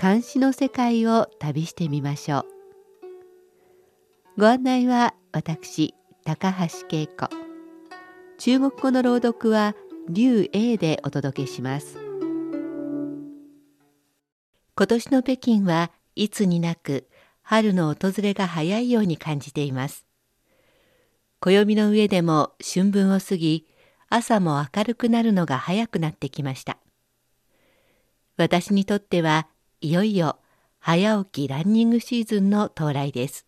[0.00, 2.46] 監視の世界を旅してみましょう。
[4.40, 7.28] ご案内は私高橋恵子。
[8.38, 9.74] 中国語の朗読は
[10.08, 11.98] 劉英でお届けします。
[14.74, 17.06] 今年の北京はいつになく
[17.42, 20.06] 春の訪れが早いように感じています。
[21.40, 23.66] 暦の上でも春分を過ぎ
[24.08, 26.78] 朝も明るくなるのが早くなってきました。
[28.38, 29.46] 私にとっては
[29.82, 30.38] いよいよ
[30.78, 33.46] 早起きランニングシーズンの到来です。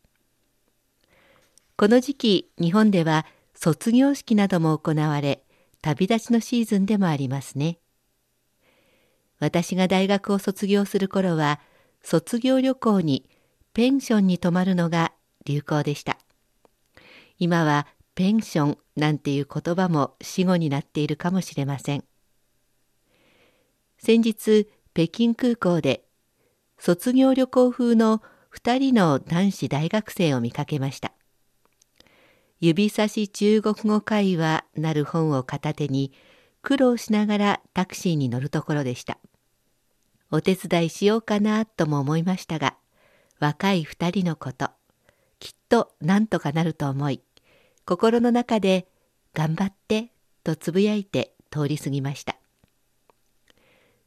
[1.77, 5.45] この時期日本では卒業式なども行われ
[5.83, 7.79] 旅立ちのシーズンでもありますね。
[9.41, 11.61] 私が大学を卒業する頃は
[12.03, 13.29] 卒業旅行に
[13.75, 15.13] ペンションに泊まるのが
[15.45, 16.17] 流行でした。
[17.39, 22.05] 今はペンションなんていう言葉も死語になっているかもしれません。
[23.99, 26.07] 先日北京空港で
[26.85, 31.13] 卒業旅行風の2人の男子大学生を見かけました。
[32.59, 36.13] 指差し中国語会話なる本を片手に
[36.61, 39.19] 苦労しながらタクシーに乗るところでした。
[40.33, 42.75] お手伝いしようかなとも思いましたが
[43.39, 44.71] 若い2人のこと
[45.39, 47.23] きっとなんとかなると思い
[47.87, 48.89] 心の中で
[49.35, 50.11] 「頑張って」
[50.43, 52.35] とつぶやいて通り過ぎました。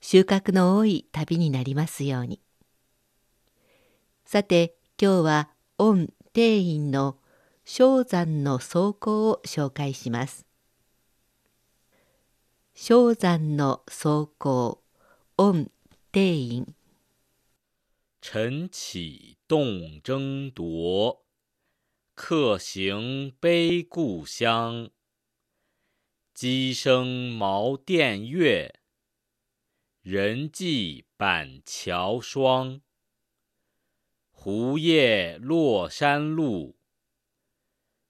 [0.02, 2.42] 収穫の多い旅になりますように。
[4.28, 7.20] さて今日は御庭院の
[7.64, 10.48] 正山の走行を紹介します。
[12.74, 14.82] 正山の走行
[15.38, 15.70] 御庭
[16.14, 16.76] 院。
[18.20, 21.20] 晨起动征铎
[22.16, 24.90] 客行悲故乡，
[26.34, 28.74] 鸡声茅店月，
[30.02, 32.82] 人迹板桥霜。
[34.38, 36.76] 胡叶落山路，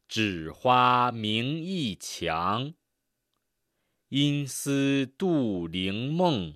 [0.09, 2.74] 枳花明驿墙。
[4.09, 6.56] 因思杜陵梦，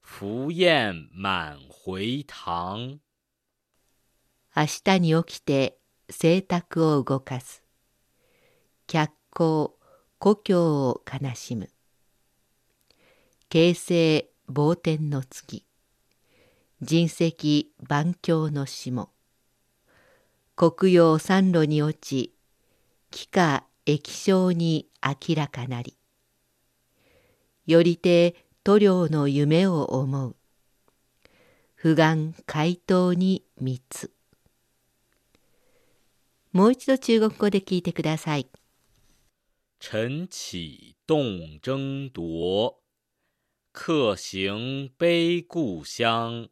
[0.00, 3.00] 浮雁满回塘。
[4.54, 7.64] 明日に起きて性託を動かす。
[8.86, 9.70] 脚光
[10.18, 11.70] 故郷を悲しむ。
[13.48, 15.67] 形成傍天の月。
[16.80, 19.10] 人石万境の霜
[20.54, 22.36] 黒曜三路に落ち
[23.10, 25.96] 気化液晶に明らかなり
[27.66, 30.36] よりて塗料の夢を思う
[31.74, 34.12] 不願回答に密
[36.52, 38.48] もう一度中国語で聞いてください。
[39.80, 42.76] 晨起动征铎，
[43.72, 46.48] 客行悲故乡。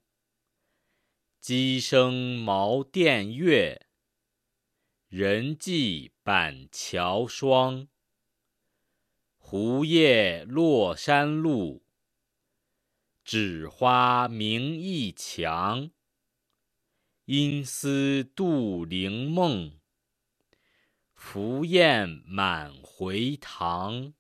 [1.46, 3.88] 鸡声茅店月，
[5.08, 7.88] 人迹板桥霜。
[9.38, 11.84] 胡叶落山路，
[13.26, 15.92] 枳花明驿墙。
[17.26, 19.80] 因思杜陵梦。
[21.14, 24.14] 浮雁满回塘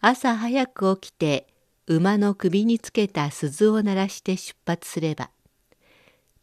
[0.00, 1.46] 朝早く起きて
[1.85, 5.31] 馬の首につけた鈴を鳴らして出発すれば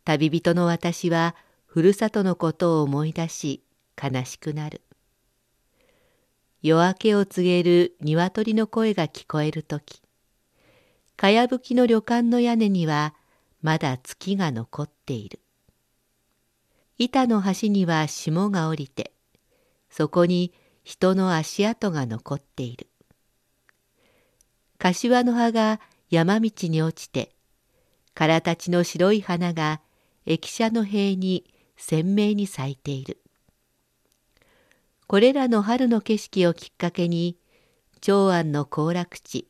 [0.04, 1.34] 旅人の私は
[1.66, 3.62] ふるさとのことを思い出し
[4.02, 4.82] 悲しくなる。
[6.62, 10.02] 夜明けを告げる鶏の声が聞こえる時
[11.16, 13.14] かやぶきの旅館の屋根には
[13.62, 15.40] まだ月が残っている。
[16.98, 19.12] 板の端には霜が降りて
[19.88, 20.52] そこに
[20.84, 22.89] 人の足跡が残っている。
[24.80, 25.78] 柏の葉が
[26.08, 27.34] 山道に落ちて
[28.14, 29.82] 空立ちの白い花が
[30.24, 31.44] 駅舎の塀に
[31.76, 33.18] 鮮明に咲いている。
[35.06, 37.36] これらの春の景色をきっかけに
[38.00, 39.48] 長安の行楽地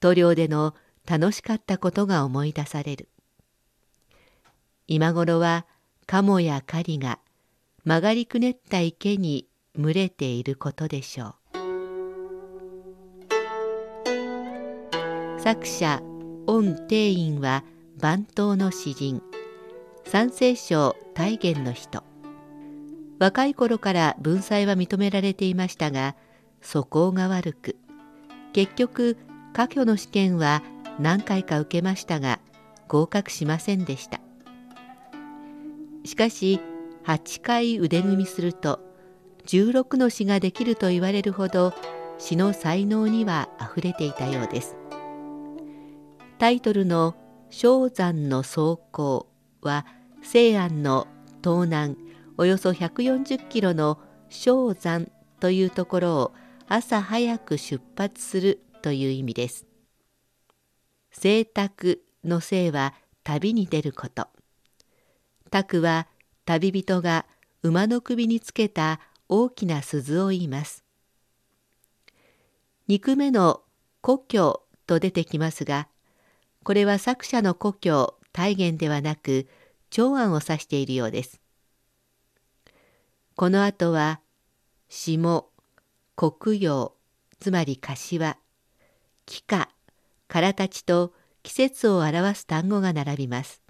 [0.00, 0.74] 塗料での
[1.06, 3.08] 楽しかったことが思い出される。
[4.88, 5.64] 今頃は
[6.06, 7.20] カモやカリが
[7.84, 9.46] 曲がりくねった池に
[9.76, 11.39] 群れていることでしょう。
[15.42, 16.02] 作者
[16.46, 17.64] 御帝院は
[17.98, 19.22] 番頭の詩人。
[20.04, 22.04] 三聖省大元の人。
[23.18, 26.14] 若い頃から文才は認められていましたが
[26.60, 27.76] 素行が悪く
[28.52, 29.16] 結局
[29.54, 30.62] 科挙の試験は
[30.98, 32.38] 何回か受けましたが
[32.86, 34.20] 合格しませんでした。
[36.04, 36.60] しかし
[37.06, 38.78] 8回腕組みすると
[39.46, 41.72] 16の詩ができると言われるほど
[42.18, 44.79] 詩の才能にはあふれていたようです。
[46.40, 47.16] タイトルの
[47.52, 49.84] 「正山の走行」は
[50.22, 51.06] 西安の
[51.44, 51.98] 東南
[52.38, 54.00] およそ140キロの
[54.30, 56.32] 正山というところを
[56.66, 59.66] 朝早く出発するという意味です。
[61.12, 64.26] 聖卓の聖は旅に出ること。
[65.50, 66.08] 卓は
[66.46, 67.26] 旅人が
[67.62, 68.98] 馬の首につけた
[69.28, 70.84] 大きな鈴を言います。
[72.88, 73.62] 2句目の
[74.00, 75.86] 故郷と出てきますが、
[76.62, 79.48] これは作者の故郷大元ではなく
[79.88, 81.40] 長安を指しているようです。
[83.34, 84.20] この後は
[84.88, 85.46] 下、
[86.16, 86.92] 黒葉、
[87.38, 88.36] つまり柏、
[89.24, 89.68] 木花、
[90.28, 93.62] からたちと季節を表す単語が並びます。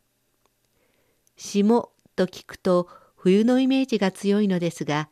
[1.37, 5.09] 霜と聞くと冬のイメージが強いのですが、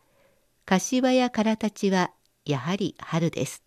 [0.64, 2.10] 柏やからたちは
[2.44, 3.62] やはり春です。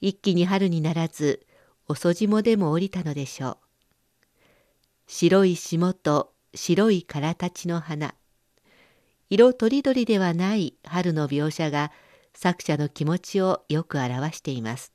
[0.00, 1.44] 一気に春にならず、
[1.90, 3.56] 遅霜でも降りたのでしょう。
[5.08, 8.14] 白い霜と白いからたちの花。
[9.28, 11.90] 色とりどりではない春の描写が
[12.32, 14.92] 作者の気持ちをよく表しています。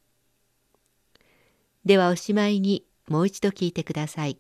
[1.84, 4.40] ではおしまいにもう一度聞いてください。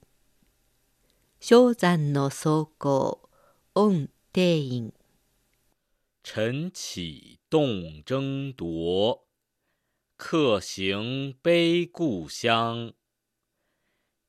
[1.41, 3.19] 正山の走行、
[3.73, 3.91] 御
[4.31, 4.93] 帝院。
[6.23, 7.67] 晨起动
[8.05, 9.24] 征铎，
[10.16, 12.92] 客行悲故乡。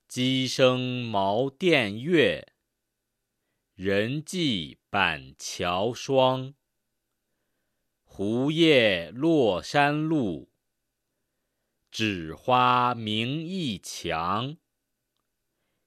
[0.07, 2.53] 鸡声茅店月，
[3.75, 6.53] 人迹板桥霜。
[8.03, 10.51] 胡叶落山路，
[11.91, 14.57] 枳花明驿墙。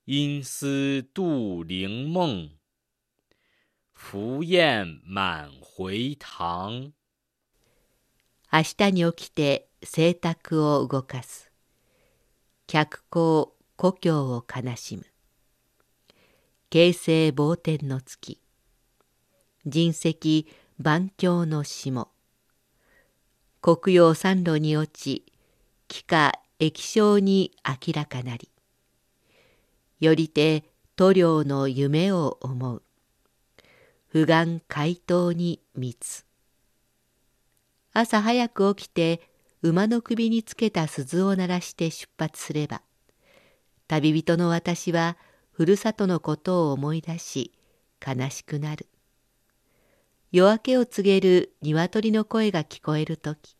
[0.04, 2.58] 因思杜陵梦，
[3.92, 6.92] 浮雁满回塘。
[8.52, 11.49] 明日に起きて 聖卓を動かす。
[12.67, 15.05] 客行故郷を悲しむ。
[16.69, 18.41] 形成傍天の月。
[19.65, 20.47] 人石
[20.77, 22.09] 万境の霜。
[23.61, 25.25] 黒曜三路に落ち、
[25.87, 28.49] 気化液晶に明らかなり。
[30.01, 30.65] よりて
[30.97, 32.83] 塗料の夢を思う。
[34.07, 36.25] 不願回答に密。
[37.93, 39.21] 朝早く起きて
[39.61, 42.81] 馬の首につけた鈴を鳴らして出発すれば、
[43.87, 45.17] 旅人の私は
[45.51, 47.51] ふるさとのことを思い出し
[48.05, 48.87] 悲しくなる。
[50.31, 53.57] 夜明けを告げる鶏の声が聞こえるとき、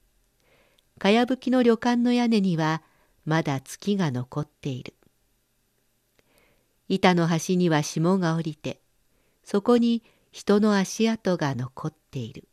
[1.00, 2.84] かやぶきの旅館の屋根には
[3.26, 4.94] まだ月が残っている。
[6.88, 8.82] 板の端には霜が降りて、
[9.44, 12.49] そこに人の足跡が残っている。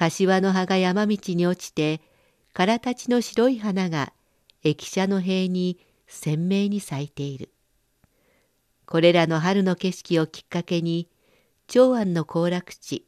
[0.00, 2.00] 柏の葉が山道に落ちて、
[2.54, 4.14] からたちの白い花が
[4.64, 7.50] 駅舎の塀に鮮明に咲いている。
[8.86, 11.10] これらの春の景色をきっかけに、
[11.66, 13.06] 長安の行楽地、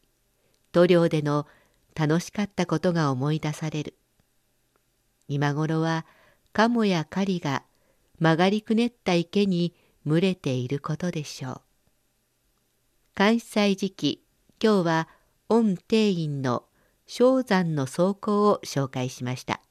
[0.73, 1.47] 塗料での
[1.95, 3.95] 楽しかったことが思い出される。
[5.29, 6.05] 今頃は
[6.53, 7.63] 鴨や狩りが
[8.21, 11.61] 曲がりくねった池に群れていることでしょう。
[13.15, 14.23] 関西時期、
[14.63, 15.09] 今日は
[15.49, 16.65] 御庭院の
[17.07, 19.61] 正山の草稿を紹介しました。